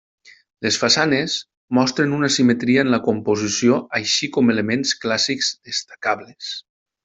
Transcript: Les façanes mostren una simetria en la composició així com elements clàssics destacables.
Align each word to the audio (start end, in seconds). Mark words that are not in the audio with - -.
Les 0.67 0.77
façanes 0.83 1.35
mostren 1.79 2.15
una 2.19 2.29
simetria 2.37 2.85
en 2.87 2.91
la 2.95 3.01
composició 3.09 3.77
així 4.01 4.31
com 4.39 4.53
elements 4.57 4.95
clàssics 5.07 5.55
destacables. 5.71 6.53